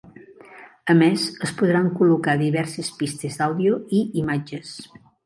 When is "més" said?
1.01-1.25